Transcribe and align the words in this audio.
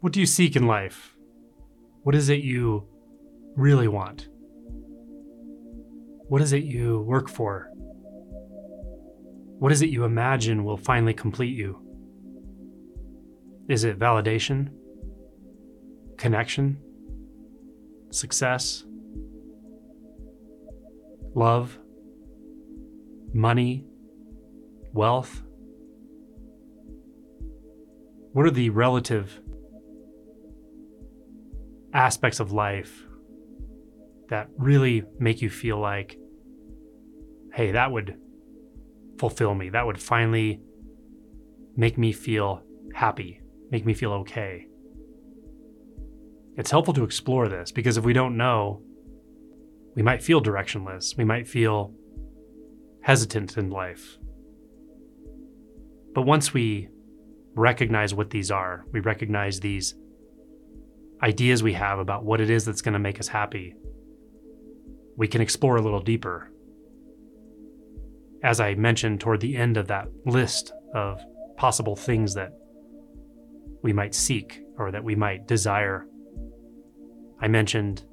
What 0.00 0.12
do 0.12 0.20
you 0.20 0.26
seek 0.26 0.54
in 0.54 0.68
life? 0.68 1.16
What 2.04 2.14
is 2.14 2.28
it 2.28 2.38
you 2.38 2.86
really 3.56 3.88
want? 3.88 4.28
What 6.28 6.40
is 6.40 6.52
it 6.52 6.62
you 6.62 7.00
work 7.00 7.28
for? 7.28 7.68
What 9.58 9.72
is 9.72 9.82
it 9.82 9.88
you 9.90 10.04
imagine 10.04 10.62
will 10.62 10.76
finally 10.76 11.14
complete 11.14 11.56
you? 11.56 11.82
Is 13.68 13.82
it 13.82 13.98
validation? 13.98 14.70
Connection? 16.16 16.78
Success? 18.10 18.84
Love? 21.34 21.76
Money? 23.34 23.84
Wealth? 24.92 25.42
What 28.32 28.46
are 28.46 28.52
the 28.52 28.70
relative 28.70 29.40
aspects 31.98 32.38
of 32.38 32.52
life 32.52 33.04
that 34.28 34.48
really 34.56 35.02
make 35.18 35.42
you 35.42 35.50
feel 35.50 35.80
like, 35.80 36.16
hey, 37.52 37.72
that 37.72 37.90
would 37.90 38.16
fulfill 39.18 39.52
me? 39.52 39.68
That 39.70 39.84
would 39.84 40.00
finally 40.00 40.60
make 41.76 41.98
me 41.98 42.12
feel 42.12 42.62
happy, 42.94 43.40
make 43.72 43.84
me 43.84 43.94
feel 43.94 44.12
okay. 44.12 44.66
It's 46.56 46.70
helpful 46.70 46.94
to 46.94 47.02
explore 47.02 47.48
this 47.48 47.72
because 47.72 47.96
if 47.96 48.04
we 48.04 48.12
don't 48.12 48.36
know, 48.36 48.80
we 49.96 50.02
might 50.02 50.22
feel 50.22 50.40
directionless. 50.40 51.16
We 51.16 51.24
might 51.24 51.48
feel 51.48 51.92
hesitant 53.02 53.56
in 53.56 53.70
life. 53.70 54.18
But 56.14 56.22
once 56.22 56.54
we 56.54 56.90
recognize 57.56 58.14
what 58.14 58.30
these 58.30 58.52
are, 58.52 58.84
we 58.92 59.00
recognize 59.00 59.58
these 59.58 59.96
ideas 61.22 61.62
we 61.62 61.72
have 61.72 61.98
about 61.98 62.24
what 62.24 62.40
it 62.40 62.50
is 62.50 62.64
that's 62.64 62.82
going 62.82 62.92
to 62.92 62.98
make 62.98 63.18
us 63.20 63.28
happy, 63.28 63.74
we 65.16 65.28
can 65.28 65.40
explore 65.40 65.76
a 65.76 65.82
little 65.82 66.00
deeper. 66.00 66.50
As 68.44 68.60
I 68.60 68.74
mentioned 68.74 69.20
toward 69.20 69.40
the 69.40 69.56
end 69.56 69.76
of 69.76 69.88
that 69.88 70.08
list 70.24 70.72
of 70.94 71.20
possible 71.56 71.96
things 71.96 72.34
that 72.34 72.52
we 73.82 73.92
might 73.92 74.14
seek 74.14 74.60
or 74.78 74.92
that 74.92 75.02
we 75.02 75.16
might 75.16 75.48
desire, 75.48 76.06
I 77.40 77.48
mentioned 77.48 78.04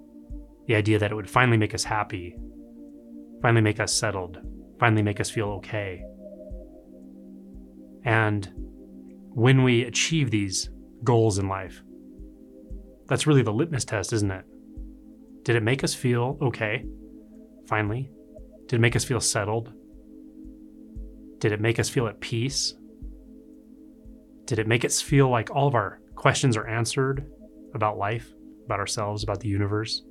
the 0.67 0.75
idea 0.75 0.97
that 0.97 1.12
it 1.12 1.16
would 1.16 1.30
finally 1.30 1.58
make 1.58 1.75
us 1.75 1.84
happy, 1.84 2.36
finally 3.42 3.62
make 3.62 3.80
us 3.80 3.94
settled, 3.94 4.40
finally 4.80 5.03
make 5.03 5.19
us 5.19 5.30
feel 5.30 5.50
okay. 5.50 6.03
And 8.03 8.52
when 9.34 9.64
we 9.64 9.84
achieve 9.84 10.31
these 10.31 10.69
goals 11.03 11.38
in 11.38 11.47
life, 11.47 11.84
that's 13.08 13.28
really 13.28 13.44
the 13.44 13.53
litmus 13.53 13.86
test, 13.86 14.14
isn't 14.14 14.31
it? 14.31 14.45
Did 15.44 15.56
it 15.56 15.64
make 15.64 15.84
us 15.84 15.94
feel 15.94 16.38
okay? 16.42 16.86
Finally? 17.67 18.09
Did 18.67 18.78
it 18.78 18.81
make 18.81 18.95
us 18.95 19.03
feel 19.03 19.20
settled? 19.20 19.72
Did 21.39 21.52
it 21.52 21.62
make 21.62 21.80
us 21.80 21.89
feel 21.89 22.08
at 22.08 22.20
peace? 22.20 22.73
Did 24.45 24.59
it 24.59 24.67
make 24.67 24.84
us 24.84 25.02
feel 25.02 25.30
like 25.30 25.52
all 25.52 25.67
of 25.67 25.75
our 25.75 26.00
questions 26.16 26.58
are 26.58 26.67
answered 26.67 27.30
about 27.75 27.97
life, 27.97 28.34
about 28.66 28.80
ourselves, 28.80 29.23
about 29.23 29.40
the 29.40 29.50
universe? 29.50 30.03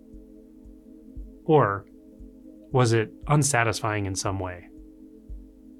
Or 1.44 1.86
was 2.70 2.92
it 2.92 3.12
unsatisfying 3.26 4.06
in 4.06 4.14
some 4.14 4.38
way? 4.38 4.68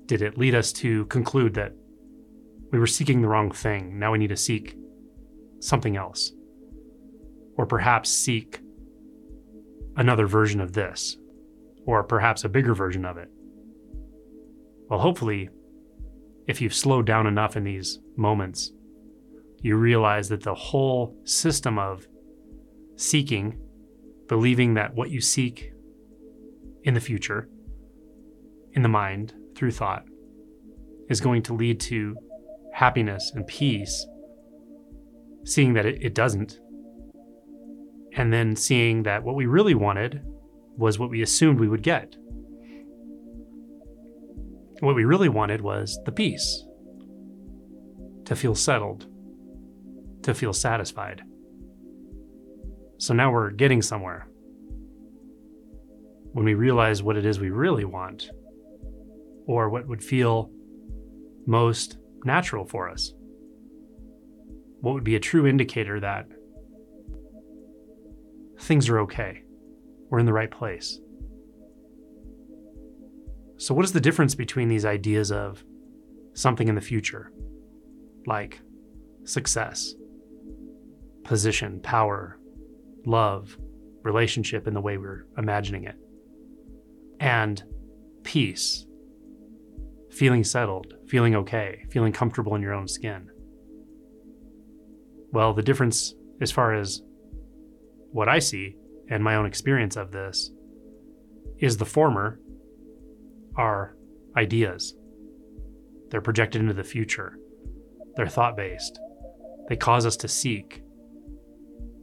Did 0.06 0.22
it 0.22 0.36
lead 0.36 0.54
us 0.54 0.72
to 0.74 1.06
conclude 1.06 1.54
that 1.54 1.72
we 2.72 2.78
were 2.78 2.86
seeking 2.86 3.22
the 3.22 3.28
wrong 3.28 3.52
thing? 3.52 3.98
Now 3.98 4.12
we 4.12 4.18
need 4.18 4.28
to 4.28 4.36
seek 4.36 4.76
something 5.60 5.96
else 5.96 6.32
or 7.56 7.66
perhaps 7.66 8.10
seek 8.10 8.60
another 9.96 10.26
version 10.26 10.60
of 10.60 10.72
this, 10.72 11.16
or 11.86 12.02
perhaps 12.02 12.44
a 12.44 12.48
bigger 12.48 12.74
version 12.74 13.04
of 13.04 13.16
it. 13.16 13.28
Well, 14.88 15.00
hopefully, 15.00 15.50
if 16.46 16.60
you've 16.60 16.74
slowed 16.74 17.06
down 17.06 17.26
enough 17.26 17.56
in 17.56 17.64
these 17.64 18.00
moments, 18.16 18.72
you 19.60 19.76
realize 19.76 20.28
that 20.28 20.42
the 20.42 20.54
whole 20.54 21.16
system 21.24 21.78
of 21.78 22.06
seeking, 22.96 23.58
believing 24.28 24.74
that 24.74 24.94
what 24.94 25.10
you 25.10 25.20
seek 25.20 25.72
in 26.82 26.94
the 26.94 27.00
future, 27.00 27.48
in 28.72 28.82
the 28.82 28.88
mind, 28.88 29.32
through 29.54 29.70
thought, 29.70 30.04
is 31.08 31.20
going 31.20 31.42
to 31.42 31.54
lead 31.54 31.80
to 31.80 32.16
happiness 32.74 33.32
and 33.34 33.46
peace, 33.46 34.06
seeing 35.44 35.74
that 35.74 35.86
it, 35.86 36.02
it 36.02 36.14
doesn't, 36.14 36.58
and 38.16 38.32
then 38.32 38.56
seeing 38.56 39.02
that 39.02 39.22
what 39.22 39.34
we 39.34 39.46
really 39.46 39.74
wanted 39.74 40.22
was 40.76 40.98
what 40.98 41.10
we 41.10 41.22
assumed 41.22 41.58
we 41.58 41.68
would 41.68 41.82
get. 41.82 42.16
What 44.80 44.94
we 44.94 45.04
really 45.04 45.28
wanted 45.28 45.60
was 45.60 45.98
the 46.04 46.12
peace 46.12 46.64
to 48.24 48.36
feel 48.36 48.54
settled, 48.54 49.06
to 50.22 50.34
feel 50.34 50.52
satisfied. 50.52 51.22
So 52.98 53.14
now 53.14 53.32
we're 53.32 53.50
getting 53.50 53.82
somewhere. 53.82 54.28
When 56.32 56.44
we 56.44 56.54
realize 56.54 57.02
what 57.02 57.16
it 57.16 57.26
is 57.26 57.38
we 57.38 57.50
really 57.50 57.84
want, 57.84 58.30
or 59.46 59.68
what 59.68 59.86
would 59.86 60.02
feel 60.02 60.50
most 61.46 61.98
natural 62.24 62.64
for 62.64 62.88
us, 62.88 63.12
what 64.80 64.94
would 64.94 65.04
be 65.04 65.16
a 65.16 65.20
true 65.20 65.46
indicator 65.46 66.00
that 66.00 66.26
things 68.60 68.88
are 68.88 69.00
okay. 69.00 69.42
We're 70.10 70.18
in 70.18 70.26
the 70.26 70.32
right 70.32 70.50
place. 70.50 71.00
So, 73.56 73.74
what 73.74 73.84
is 73.84 73.92
the 73.92 74.00
difference 74.00 74.34
between 74.34 74.68
these 74.68 74.84
ideas 74.84 75.30
of 75.30 75.64
something 76.34 76.68
in 76.68 76.74
the 76.74 76.80
future, 76.80 77.32
like 78.26 78.60
success, 79.24 79.94
position, 81.22 81.80
power, 81.80 82.38
love, 83.06 83.56
relationship 84.02 84.66
in 84.66 84.74
the 84.74 84.80
way 84.80 84.98
we're 84.98 85.26
imagining 85.38 85.84
it, 85.84 85.96
and 87.20 87.62
peace, 88.22 88.86
feeling 90.10 90.44
settled, 90.44 90.94
feeling 91.06 91.34
okay, 91.36 91.84
feeling 91.90 92.12
comfortable 92.12 92.54
in 92.54 92.62
your 92.62 92.74
own 92.74 92.88
skin? 92.88 93.30
Well, 95.32 95.54
the 95.54 95.62
difference 95.62 96.14
as 96.40 96.50
far 96.50 96.74
as 96.74 97.02
what 98.14 98.28
I 98.28 98.38
see 98.38 98.76
and 99.10 99.24
my 99.24 99.34
own 99.34 99.44
experience 99.44 99.96
of 99.96 100.12
this 100.12 100.52
is 101.58 101.76
the 101.76 101.84
former 101.84 102.38
are 103.56 103.96
ideas. 104.36 104.94
They're 106.10 106.20
projected 106.20 106.60
into 106.60 106.74
the 106.74 106.84
future. 106.84 107.36
They're 108.14 108.28
thought 108.28 108.56
based. 108.56 109.00
They 109.68 109.74
cause 109.74 110.06
us 110.06 110.16
to 110.18 110.28
seek. 110.28 110.84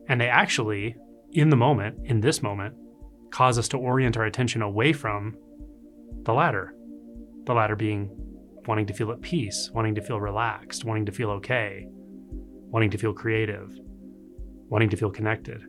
And 0.09 0.19
they 0.19 0.27
actually, 0.27 0.97
in 1.31 1.49
the 1.49 1.55
moment, 1.55 1.99
in 2.03 2.19
this 2.19 2.43
moment, 2.43 2.75
cause 3.31 3.57
us 3.57 3.69
to 3.69 3.77
orient 3.77 4.17
our 4.17 4.25
attention 4.25 4.61
away 4.61 4.91
from 4.91 5.37
the 6.23 6.33
latter. 6.33 6.75
The 7.45 7.53
latter 7.53 7.77
being 7.77 8.09
wanting 8.67 8.87
to 8.87 8.93
feel 8.93 9.11
at 9.11 9.21
peace, 9.21 9.71
wanting 9.73 9.95
to 9.95 10.01
feel 10.01 10.19
relaxed, 10.19 10.83
wanting 10.83 11.05
to 11.05 11.13
feel 11.13 11.29
okay, 11.29 11.87
wanting 11.87 12.91
to 12.91 12.97
feel 12.97 13.13
creative, 13.13 13.71
wanting 14.67 14.89
to 14.89 14.97
feel 14.97 15.09
connected. 15.09 15.61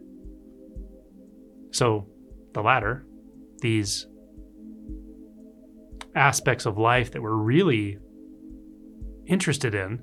So, 1.72 2.06
the 2.52 2.62
latter, 2.62 3.06
these 3.60 4.06
aspects 6.14 6.66
of 6.66 6.78
life 6.78 7.10
that 7.12 7.22
we're 7.22 7.34
really 7.34 7.98
interested 9.26 9.74
in, 9.74 10.00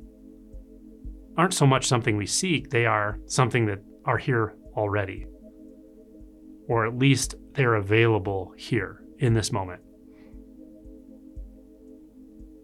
aren't 1.38 1.53
so 1.53 1.68
much 1.68 1.88
something 1.88 2.18
we 2.18 2.25
seek, 2.25 2.69
they 2.69 2.85
are 2.85 3.19
something 3.25 3.66
that 3.68 3.80
are 4.06 4.18
here 4.18 4.56
already. 4.75 5.25
Or 6.68 6.86
at 6.86 6.98
least 6.98 7.36
they're 7.54 7.75
available 7.75 8.54
here 8.57 9.04
in 9.19 9.33
this 9.33 9.51
moment. 9.51 9.81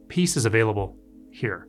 Peace 0.07 0.35
is 0.35 0.45
available 0.45 0.97
here. 1.31 1.67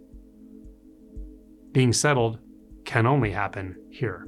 Being 1.73 1.93
settled 1.93 2.38
can 2.85 3.06
only 3.06 3.31
happen 3.33 3.77
here. 3.91 4.27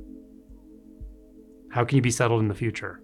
How 1.70 1.85
can 1.85 1.97
you 1.97 2.03
be 2.03 2.11
settled 2.11 2.41
in 2.41 2.49
the 2.49 2.55
future? 2.55 3.03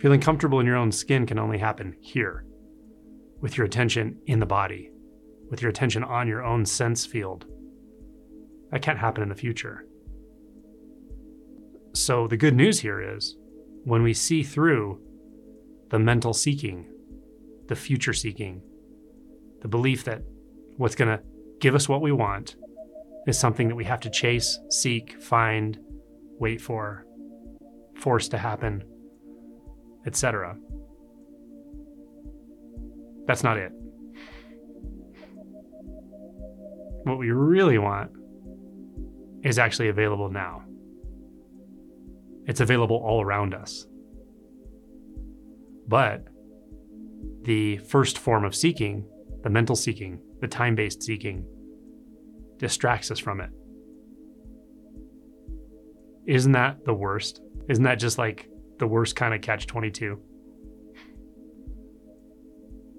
Feeling 0.00 0.20
comfortable 0.20 0.58
in 0.58 0.66
your 0.66 0.76
own 0.76 0.90
skin 0.90 1.26
can 1.26 1.38
only 1.38 1.58
happen 1.58 1.94
here, 2.00 2.44
with 3.40 3.56
your 3.56 3.66
attention 3.66 4.18
in 4.26 4.40
the 4.40 4.46
body, 4.46 4.90
with 5.48 5.62
your 5.62 5.70
attention 5.70 6.02
on 6.02 6.26
your 6.26 6.44
own 6.44 6.66
sense 6.66 7.06
field. 7.06 7.46
That 8.70 8.82
can't 8.82 8.98
happen 8.98 9.22
in 9.22 9.28
the 9.28 9.34
future. 9.34 9.86
So, 11.94 12.26
the 12.26 12.36
good 12.36 12.56
news 12.56 12.80
here 12.80 13.00
is 13.00 13.36
when 13.84 14.02
we 14.02 14.14
see 14.14 14.42
through 14.42 15.00
the 15.90 15.98
mental 15.98 16.32
seeking, 16.32 16.86
the 17.68 17.76
future 17.76 18.14
seeking, 18.14 18.62
the 19.60 19.68
belief 19.68 20.04
that 20.04 20.22
what's 20.78 20.94
going 20.94 21.16
to 21.16 21.22
give 21.60 21.74
us 21.74 21.88
what 21.88 22.02
we 22.02 22.10
want 22.10 22.56
is 23.26 23.38
something 23.38 23.68
that 23.68 23.76
we 23.76 23.84
have 23.84 24.00
to 24.00 24.10
chase, 24.10 24.58
seek, 24.70 25.22
find, 25.22 25.78
wait 26.38 26.60
for, 26.60 27.06
force 27.96 28.28
to 28.28 28.38
happen, 28.38 28.82
etc. 30.06 30.56
That's 33.26 33.44
not 33.44 33.56
it. 33.56 33.72
What 37.04 37.18
we 37.18 37.30
really 37.30 37.78
want 37.78 38.10
is 39.42 39.58
actually 39.58 39.88
available 39.88 40.30
now. 40.30 40.62
It's 42.46 42.60
available 42.60 42.96
all 42.96 43.22
around 43.22 43.54
us. 43.54 43.86
But 45.86 46.24
the 47.42 47.78
first 47.78 48.18
form 48.18 48.44
of 48.44 48.54
seeking, 48.54 49.04
the 49.42 49.50
mental 49.50 49.76
seeking, 49.76 50.20
the 50.40 50.48
time 50.48 50.74
based 50.74 51.02
seeking, 51.02 51.44
distracts 52.58 53.10
us 53.10 53.18
from 53.18 53.40
it. 53.40 53.50
Isn't 56.26 56.52
that 56.52 56.84
the 56.84 56.94
worst? 56.94 57.40
Isn't 57.68 57.84
that 57.84 57.98
just 57.98 58.18
like 58.18 58.48
the 58.78 58.86
worst 58.86 59.16
kind 59.16 59.34
of 59.34 59.40
catch 59.40 59.66
22? 59.66 60.20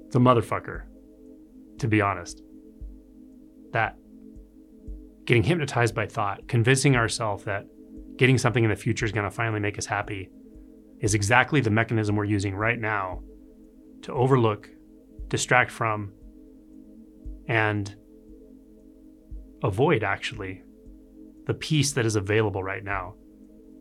It's 0.06 0.16
a 0.16 0.20
motherfucker, 0.20 0.84
to 1.80 1.88
be 1.88 2.02
honest. 2.02 2.42
That 3.72 3.98
getting 5.26 5.44
hypnotized 5.44 5.96
by 5.96 6.06
thought, 6.06 6.48
convincing 6.48 6.96
ourselves 6.96 7.46
that 7.46 7.66
getting 8.18 8.38
something 8.38 8.64
in 8.64 8.70
the 8.70 8.76
future 8.76 9.06
is 9.06 9.12
going 9.12 9.24
to 9.24 9.32
finally 9.32 9.60
make 9.60 9.78
us 9.78 9.86
happy, 9.86 10.30
is 11.00 11.14
exactly 11.14 11.62
the 11.62 11.70
mechanism 11.70 12.16
we're 12.16 12.26
using 12.26 12.56
right 12.56 12.80
now 12.80 13.22
to 14.04 14.14
overlook, 14.14 14.70
distract 15.30 15.72
from, 15.72 16.12
and 17.48 17.96
avoid 19.64 20.04
actually 20.04 20.62
the 21.46 21.54
peace 21.54 21.92
that 21.94 22.06
is 22.06 22.16
available 22.16 22.64
right 22.64 22.84
now, 22.84 23.16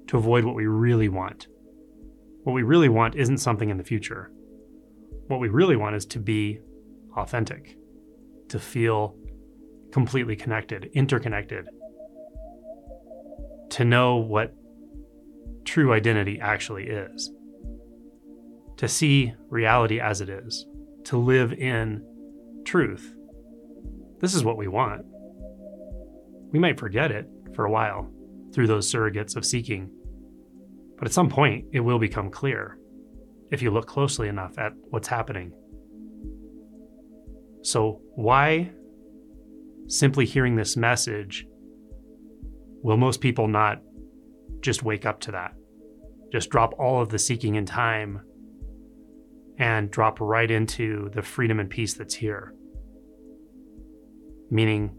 to 0.08 0.16
avoid 0.16 0.44
what 0.44 0.54
we 0.54 0.66
really 0.66 1.08
want. 1.08 1.46
What 2.44 2.54
we 2.54 2.62
really 2.62 2.88
want 2.88 3.14
isn't 3.14 3.38
something 3.38 3.70
in 3.70 3.78
the 3.78 3.84
future. 3.84 4.32
What 5.28 5.40
we 5.40 5.48
really 5.48 5.76
want 5.76 5.94
is 5.94 6.06
to 6.06 6.18
be 6.18 6.60
authentic, 7.16 7.76
to 8.48 8.58
feel 8.58 9.14
completely 9.92 10.34
connected, 10.34 10.90
interconnected, 10.92 11.68
to 13.70 13.84
know 13.84 14.16
what 14.16 14.54
true 15.64 15.92
identity 15.92 16.40
actually 16.40 16.88
is, 16.88 17.30
to 18.76 18.88
see 18.88 19.34
reality 19.48 20.00
as 20.00 20.20
it 20.20 20.28
is, 20.28 20.66
to 21.04 21.16
live 21.16 21.52
in 21.52 22.04
truth. 22.64 23.14
This 24.20 24.34
is 24.34 24.44
what 24.44 24.56
we 24.56 24.68
want. 24.68 25.04
We 26.50 26.58
might 26.58 26.78
forget 26.78 27.10
it 27.10 27.28
for 27.54 27.64
a 27.64 27.70
while 27.70 28.10
through 28.52 28.66
those 28.66 28.90
surrogates 28.90 29.36
of 29.36 29.44
seeking, 29.44 29.90
but 30.98 31.06
at 31.06 31.12
some 31.12 31.28
point 31.28 31.66
it 31.72 31.80
will 31.80 31.98
become 31.98 32.30
clear 32.30 32.78
if 33.50 33.62
you 33.62 33.70
look 33.70 33.86
closely 33.86 34.28
enough 34.28 34.58
at 34.58 34.72
what's 34.90 35.08
happening. 35.08 35.52
So, 37.62 38.00
why 38.14 38.72
simply 39.88 40.24
hearing 40.24 40.56
this 40.56 40.76
message, 40.76 41.46
will 42.82 42.96
most 42.96 43.20
people 43.20 43.46
not 43.46 43.82
just 44.60 44.82
wake 44.82 45.06
up 45.06 45.20
to 45.20 45.32
that? 45.32 45.52
Just 46.32 46.50
drop 46.50 46.74
all 46.78 47.02
of 47.02 47.10
the 47.10 47.18
seeking 47.18 47.56
in 47.56 47.66
time 47.66 48.20
and 49.58 49.90
drop 49.90 50.20
right 50.20 50.50
into 50.50 51.10
the 51.14 51.22
freedom 51.22 51.60
and 51.60 51.68
peace 51.68 51.94
that's 51.94 52.14
here. 52.14 52.54
Meaning, 54.50 54.96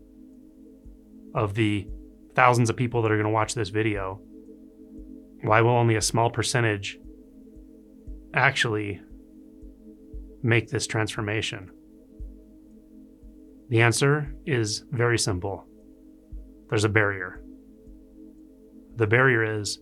of 1.36 1.56
the 1.56 1.88
thousands 2.36 2.70
of 2.70 2.76
people 2.76 3.02
that 3.02 3.12
are 3.12 3.16
going 3.16 3.26
to 3.26 3.32
watch 3.32 3.54
this 3.54 3.70
video, 3.70 4.20
why 5.44 5.62
will 5.62 5.72
only 5.72 5.96
a 5.96 6.02
small 6.02 6.30
percentage 6.30 6.98
actually 8.34 9.02
make 10.42 10.70
this 10.70 10.88
transformation? 10.88 11.70
The 13.70 13.82
answer 13.82 14.34
is 14.46 14.84
very 14.92 15.18
simple 15.18 15.66
there's 16.70 16.84
a 16.86 16.90
barrier. 16.90 17.44
The 18.96 19.06
barrier 19.06 19.60
is 19.60 19.80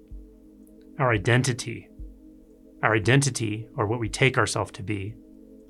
our 1.00 1.12
identity. 1.14 1.88
Our 2.84 2.96
identity, 2.96 3.70
or 3.78 3.86
what 3.86 4.00
we 4.00 4.10
take 4.10 4.38
ourselves 4.38 4.72
to 4.72 4.84
be, 4.84 5.14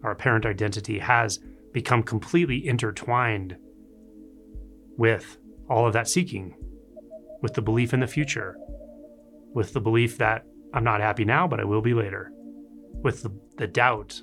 our 0.04 0.12
apparent 0.12 0.46
identity, 0.46 0.98
has 1.00 1.40
become 1.74 2.02
completely 2.02 2.66
intertwined 2.66 3.56
with 4.98 5.38
all 5.70 5.86
of 5.86 5.94
that 5.94 6.08
seeking, 6.08 6.56
with 7.42 7.54
the 7.54 7.62
belief 7.62 7.94
in 7.94 8.00
the 8.00 8.08
future, 8.08 8.58
with 9.54 9.74
the 9.74 9.82
belief 9.82 10.18
that 10.18 10.46
I'm 10.74 10.84
not 10.84 11.02
happy 11.02 11.26
now, 11.26 11.48
but 11.48 11.60
I 11.60 11.66
will 11.66 11.82
be 11.82 11.94
later, 11.94 12.32
with 13.04 13.24
the, 13.24 13.32
the 13.58 13.68
doubt 13.68 14.22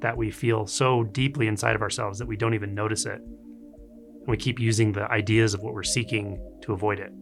that 0.00 0.16
we 0.16 0.30
feel 0.30 0.66
so 0.66 1.04
deeply 1.04 1.46
inside 1.46 1.76
of 1.76 1.82
ourselves 1.82 2.18
that 2.18 2.26
we 2.26 2.36
don't 2.36 2.54
even 2.54 2.74
notice 2.74 3.06
it. 3.06 3.20
And 3.20 4.26
we 4.26 4.36
keep 4.36 4.58
using 4.58 4.92
the 4.92 5.10
ideas 5.10 5.54
of 5.54 5.60
what 5.60 5.74
we're 5.74 5.82
seeking 5.82 6.40
to 6.62 6.72
avoid 6.72 6.98
it. 6.98 7.12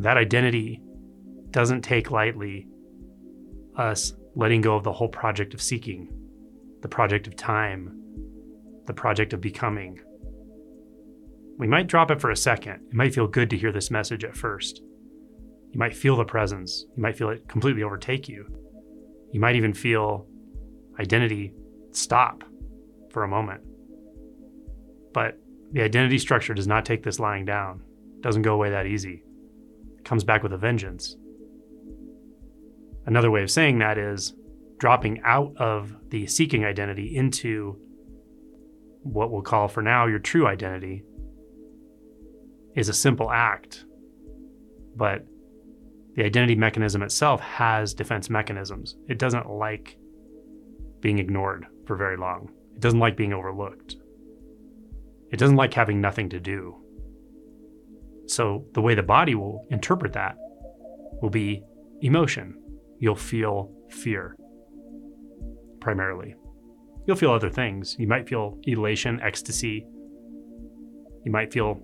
That 0.00 0.16
identity 0.16 0.80
doesn't 1.50 1.82
take 1.82 2.10
lightly 2.10 2.68
us 3.76 4.14
letting 4.36 4.60
go 4.60 4.76
of 4.76 4.84
the 4.84 4.92
whole 4.92 5.08
project 5.08 5.54
of 5.54 5.62
seeking, 5.62 6.08
the 6.82 6.88
project 6.88 7.26
of 7.26 7.36
time, 7.36 8.00
the 8.86 8.94
project 8.94 9.32
of 9.32 9.40
becoming. 9.40 10.00
We 11.58 11.68
might 11.68 11.86
drop 11.86 12.10
it 12.10 12.20
for 12.20 12.30
a 12.30 12.36
second. 12.36 12.80
It 12.88 12.94
might 12.94 13.14
feel 13.14 13.26
good 13.26 13.50
to 13.50 13.56
hear 13.56 13.72
this 13.72 13.90
message 13.90 14.24
at 14.24 14.36
first. 14.36 14.82
You 15.70 15.78
might 15.78 15.96
feel 15.96 16.16
the 16.16 16.24
presence. 16.24 16.84
You 16.96 17.02
might 17.02 17.16
feel 17.16 17.30
it 17.30 17.48
completely 17.48 17.82
overtake 17.82 18.28
you. 18.28 18.46
You 19.32 19.40
might 19.40 19.56
even 19.56 19.74
feel 19.74 20.26
identity 20.98 21.54
stop 21.90 22.44
for 23.10 23.24
a 23.24 23.28
moment. 23.28 23.62
But 25.12 25.38
the 25.72 25.82
identity 25.82 26.18
structure 26.18 26.54
does 26.54 26.66
not 26.66 26.84
take 26.84 27.02
this 27.02 27.20
lying 27.20 27.44
down. 27.44 27.82
It 28.16 28.22
doesn't 28.22 28.42
go 28.42 28.54
away 28.54 28.70
that 28.70 28.86
easy. 28.86 29.22
It 29.98 30.04
comes 30.04 30.24
back 30.24 30.42
with 30.42 30.52
a 30.52 30.58
vengeance. 30.58 31.16
Another 33.06 33.30
way 33.30 33.42
of 33.42 33.50
saying 33.50 33.78
that 33.78 33.98
is 33.98 34.34
dropping 34.78 35.20
out 35.24 35.56
of 35.56 35.94
the 36.08 36.26
seeking 36.26 36.64
identity 36.64 37.16
into 37.16 37.78
what 39.02 39.30
we'll 39.30 39.42
call 39.42 39.68
for 39.68 39.82
now 39.82 40.06
your 40.06 40.18
true 40.18 40.46
identity 40.46 41.04
is 42.74 42.88
a 42.88 42.94
simple 42.94 43.30
act. 43.30 43.84
But 44.96 45.26
the 46.14 46.24
identity 46.24 46.54
mechanism 46.54 47.02
itself 47.02 47.40
has 47.40 47.94
defense 47.94 48.30
mechanisms. 48.30 48.96
It 49.08 49.18
doesn't 49.18 49.50
like 49.50 49.96
being 51.00 51.18
ignored 51.18 51.66
for 51.86 51.96
very 51.96 52.16
long. 52.16 52.50
It 52.74 52.80
doesn't 52.80 53.00
like 53.00 53.16
being 53.16 53.32
overlooked. 53.32 53.96
It 55.30 55.38
doesn't 55.38 55.56
like 55.56 55.74
having 55.74 56.00
nothing 56.00 56.28
to 56.30 56.40
do. 56.40 56.76
So, 58.26 58.64
the 58.72 58.80
way 58.80 58.94
the 58.94 59.02
body 59.02 59.34
will 59.34 59.66
interpret 59.70 60.12
that 60.14 60.36
will 61.20 61.30
be 61.30 61.62
emotion. 62.00 62.54
You'll 62.98 63.16
feel 63.16 63.70
fear 63.90 64.36
primarily. 65.80 66.34
You'll 67.06 67.16
feel 67.16 67.32
other 67.32 67.50
things. 67.50 67.96
You 67.98 68.08
might 68.08 68.28
feel 68.28 68.58
elation, 68.62 69.20
ecstasy. 69.20 69.86
You 71.24 71.32
might 71.32 71.52
feel 71.52 71.82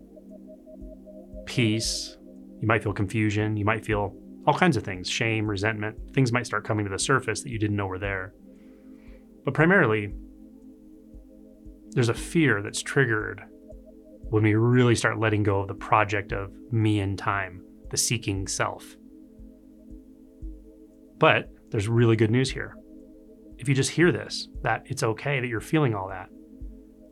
peace. 1.50 2.16
You 2.61 2.69
might 2.69 2.83
feel 2.83 2.92
confusion. 2.92 3.57
You 3.57 3.64
might 3.64 3.85
feel 3.85 4.14
all 4.47 4.54
kinds 4.54 4.76
of 4.76 4.85
things 4.85 5.11
shame, 5.11 5.50
resentment. 5.50 5.97
Things 6.14 6.33
might 6.33 6.47
start 6.47 6.64
coming 6.64 6.87
to 6.87 6.90
the 6.90 6.99
surface 6.99 7.42
that 7.42 7.50
you 7.50 7.59
didn't 7.59 7.76
know 7.76 7.87
were 7.87 7.99
there. 7.99 8.33
But 9.45 9.54
primarily, 9.54 10.14
there's 11.90 12.09
a 12.09 12.14
fear 12.14 12.62
that's 12.62 12.83
triggered 12.83 13.42
when 14.28 14.45
we 14.45 14.54
really 14.54 14.95
start 14.95 15.19
letting 15.19 15.42
go 15.42 15.61
of 15.61 15.66
the 15.69 15.75
project 15.75 16.33
of 16.33 16.52
me 16.71 17.00
and 17.00 17.19
time, 17.19 17.64
the 17.90 17.97
seeking 17.97 18.47
self. 18.47 18.97
But 21.19 21.50
there's 21.71 21.88
really 21.88 22.14
good 22.14 22.30
news 22.30 22.50
here. 22.50 22.76
If 23.59 23.69
you 23.69 23.75
just 23.75 23.90
hear 23.90 24.12
this, 24.12 24.49
that 24.62 24.85
it's 24.87 25.02
okay 25.02 25.40
that 25.40 25.49
you're 25.49 25.61
feeling 25.61 25.97
all 25.97 26.09
that, 26.11 26.28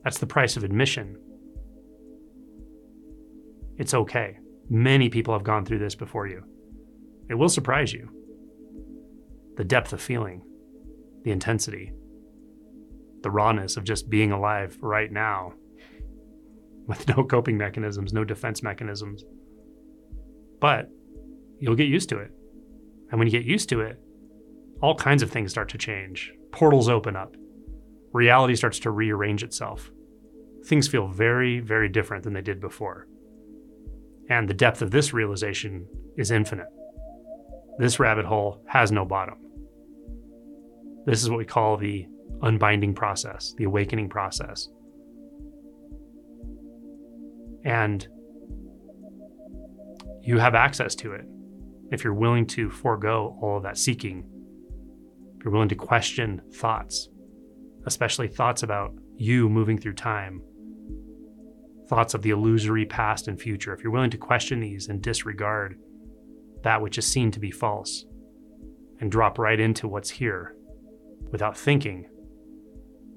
that's 0.04 0.18
the 0.18 0.26
price 0.26 0.56
of 0.56 0.62
admission. 0.62 1.18
It's 3.78 3.94
okay. 3.94 4.38
Many 4.68 5.08
people 5.08 5.32
have 5.32 5.44
gone 5.44 5.64
through 5.64 5.78
this 5.78 5.94
before 5.94 6.26
you. 6.26 6.42
It 7.30 7.34
will 7.34 7.48
surprise 7.48 7.92
you. 7.92 8.10
The 9.56 9.64
depth 9.64 9.92
of 9.92 10.02
feeling, 10.02 10.42
the 11.22 11.30
intensity, 11.30 11.92
the 13.22 13.30
rawness 13.30 13.76
of 13.76 13.84
just 13.84 14.10
being 14.10 14.32
alive 14.32 14.76
right 14.80 15.10
now 15.10 15.52
with 16.86 17.08
no 17.08 17.24
coping 17.24 17.56
mechanisms, 17.56 18.12
no 18.12 18.24
defense 18.24 18.62
mechanisms. 18.62 19.24
But 20.60 20.88
you'll 21.60 21.76
get 21.76 21.88
used 21.88 22.08
to 22.10 22.18
it. 22.18 22.32
And 23.10 23.18
when 23.18 23.28
you 23.28 23.32
get 23.32 23.46
used 23.46 23.68
to 23.70 23.80
it, 23.80 23.98
all 24.82 24.94
kinds 24.94 25.22
of 25.22 25.30
things 25.30 25.50
start 25.50 25.68
to 25.70 25.78
change. 25.78 26.32
Portals 26.52 26.88
open 26.88 27.16
up. 27.16 27.36
Reality 28.12 28.54
starts 28.54 28.78
to 28.80 28.90
rearrange 28.90 29.42
itself. 29.42 29.90
Things 30.66 30.88
feel 30.88 31.08
very, 31.08 31.60
very 31.60 31.88
different 31.88 32.24
than 32.24 32.32
they 32.32 32.42
did 32.42 32.60
before. 32.60 33.06
And 34.28 34.48
the 34.48 34.54
depth 34.54 34.82
of 34.82 34.90
this 34.90 35.12
realization 35.12 35.86
is 36.16 36.30
infinite. 36.30 36.68
This 37.78 37.98
rabbit 37.98 38.26
hole 38.26 38.62
has 38.66 38.92
no 38.92 39.04
bottom. 39.04 39.36
This 41.06 41.22
is 41.22 41.30
what 41.30 41.38
we 41.38 41.44
call 41.44 41.76
the 41.76 42.06
unbinding 42.42 42.94
process, 42.94 43.54
the 43.56 43.64
awakening 43.64 44.08
process. 44.08 44.68
And 47.64 48.06
you 50.22 50.38
have 50.38 50.54
access 50.54 50.94
to 50.96 51.12
it 51.12 51.24
if 51.90 52.04
you're 52.04 52.14
willing 52.14 52.46
to 52.46 52.68
forego 52.68 53.38
all 53.40 53.56
of 53.56 53.62
that 53.62 53.78
seeking, 53.78 54.28
if 55.36 55.44
you're 55.44 55.52
willing 55.52 55.70
to 55.70 55.74
question 55.74 56.42
thoughts, 56.52 57.08
especially 57.86 58.28
thoughts 58.28 58.62
about 58.62 58.92
you 59.16 59.48
moving 59.48 59.78
through 59.78 59.94
time, 59.94 60.42
thoughts 61.88 62.14
of 62.14 62.22
the 62.22 62.30
illusory 62.30 62.84
past 62.84 63.28
and 63.28 63.40
future, 63.40 63.72
if 63.72 63.82
you're 63.82 63.92
willing 63.92 64.10
to 64.10 64.18
question 64.18 64.60
these 64.60 64.88
and 64.88 65.02
disregard 65.02 65.78
that 66.62 66.82
which 66.82 66.98
is 66.98 67.06
seen 67.06 67.30
to 67.30 67.40
be 67.40 67.50
false 67.50 68.04
and 69.00 69.10
drop 69.10 69.38
right 69.38 69.58
into 69.58 69.88
what's 69.88 70.10
here 70.10 70.54
without 71.30 71.56
thinking, 71.56 72.08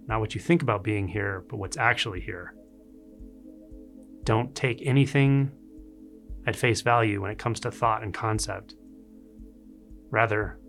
not 0.08 0.20
what 0.20 0.36
you 0.36 0.42
think 0.42 0.62
about 0.62 0.84
being 0.84 1.08
here, 1.08 1.44
but 1.50 1.58
what's 1.58 1.78
actually 1.78 2.22
here. 2.22 2.56
Don't 4.24 4.56
take 4.56 4.82
anything 4.86 5.52
at 6.46 6.56
face 6.56 6.82
value 6.82 7.22
when 7.22 7.32
it 7.32 7.38
comes 7.38 7.60
to 7.62 7.72
thought 7.72 8.04
and 8.04 8.14
concept. 8.14 8.76
Rather, 10.10 10.60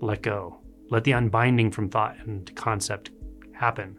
let 0.00 0.22
go. 0.22 0.60
Let 0.90 1.04
the 1.04 1.12
unbinding 1.12 1.72
from 1.72 1.90
thought 1.90 2.16
and 2.26 2.54
concept 2.54 3.10
happen. 3.52 3.98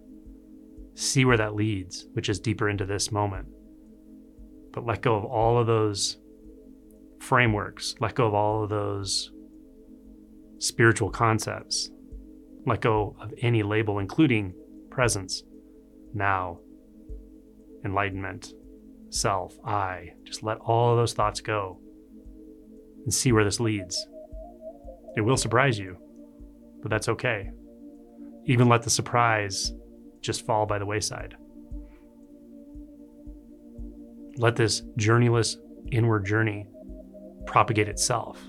See 0.99 1.23
where 1.23 1.37
that 1.37 1.55
leads, 1.55 2.07
which 2.11 2.27
is 2.27 2.41
deeper 2.41 2.67
into 2.67 2.85
this 2.85 3.09
moment. 3.09 3.47
But 4.73 4.85
let 4.85 5.01
go 5.01 5.15
of 5.15 5.23
all 5.23 5.57
of 5.57 5.65
those 5.65 6.17
frameworks, 7.21 7.95
let 8.01 8.15
go 8.15 8.27
of 8.27 8.33
all 8.33 8.63
of 8.63 8.69
those 8.69 9.31
spiritual 10.57 11.09
concepts, 11.09 11.89
let 12.65 12.81
go 12.81 13.15
of 13.21 13.33
any 13.41 13.63
label, 13.63 13.99
including 13.99 14.53
presence, 14.89 15.41
now, 16.13 16.59
enlightenment, 17.85 18.51
self, 19.09 19.57
I. 19.65 20.09
Just 20.25 20.43
let 20.43 20.57
all 20.57 20.91
of 20.91 20.97
those 20.97 21.13
thoughts 21.13 21.39
go 21.39 21.79
and 23.05 23.13
see 23.13 23.31
where 23.31 23.45
this 23.45 23.61
leads. 23.61 24.05
It 25.15 25.21
will 25.21 25.37
surprise 25.37 25.79
you, 25.79 25.95
but 26.81 26.89
that's 26.89 27.07
okay. 27.07 27.51
Even 28.43 28.67
let 28.67 28.81
the 28.81 28.89
surprise 28.89 29.71
just 30.21 30.45
fall 30.45 30.65
by 30.65 30.79
the 30.79 30.85
wayside. 30.85 31.35
Let 34.37 34.55
this 34.55 34.81
journeyless 34.97 35.57
inward 35.91 36.25
journey 36.25 36.67
propagate 37.45 37.89
itself. 37.89 38.41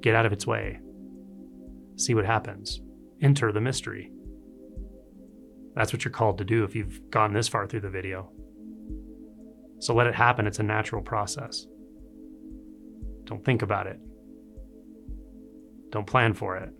Get 0.00 0.14
out 0.14 0.26
of 0.26 0.32
its 0.32 0.46
way. 0.46 0.80
See 1.96 2.14
what 2.14 2.24
happens. 2.24 2.80
Enter 3.20 3.52
the 3.52 3.60
mystery. 3.60 4.10
That's 5.74 5.92
what 5.92 6.04
you're 6.04 6.12
called 6.12 6.38
to 6.38 6.44
do 6.44 6.64
if 6.64 6.74
you've 6.74 7.10
gone 7.10 7.32
this 7.32 7.48
far 7.48 7.66
through 7.66 7.80
the 7.80 7.90
video. 7.90 8.30
So 9.80 9.94
let 9.94 10.06
it 10.06 10.14
happen. 10.14 10.46
It's 10.46 10.60
a 10.60 10.62
natural 10.62 11.02
process. 11.02 11.66
Don't 13.24 13.44
think 13.44 13.62
about 13.62 13.86
it. 13.86 13.98
Don't 15.90 16.06
plan 16.06 16.34
for 16.34 16.56
it. 16.56 16.70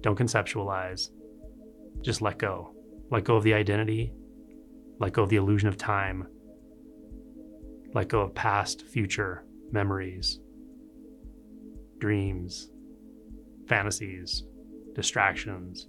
Don't 0.00 0.18
conceptualize. 0.18 1.10
Just 2.00 2.22
let 2.22 2.38
go. 2.38 2.74
Let 3.10 3.24
go 3.24 3.36
of 3.36 3.42
the 3.42 3.54
identity. 3.54 4.12
Let 5.00 5.12
go 5.12 5.22
of 5.22 5.28
the 5.28 5.36
illusion 5.36 5.68
of 5.68 5.76
time. 5.76 6.26
Let 7.94 8.08
go 8.08 8.20
of 8.20 8.34
past, 8.34 8.82
future 8.86 9.44
memories, 9.72 10.40
dreams, 11.98 12.70
fantasies, 13.66 14.44
distractions. 14.94 15.88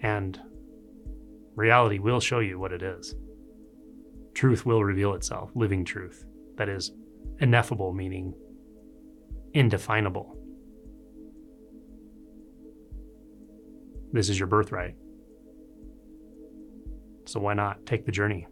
And 0.00 0.40
reality 1.54 1.98
will 1.98 2.20
show 2.20 2.38
you 2.38 2.58
what 2.58 2.72
it 2.72 2.82
is. 2.82 3.14
Truth 4.34 4.64
will 4.64 4.84
reveal 4.84 5.14
itself, 5.14 5.50
living 5.54 5.84
truth. 5.84 6.24
That 6.56 6.68
is 6.68 6.92
ineffable, 7.40 7.92
meaning 7.92 8.34
indefinable. 9.52 10.36
This 14.12 14.28
is 14.28 14.38
your 14.38 14.48
birthright. 14.48 14.94
So 17.28 17.40
why 17.40 17.52
not 17.52 17.84
take 17.84 18.06
the 18.06 18.10
journey? 18.10 18.46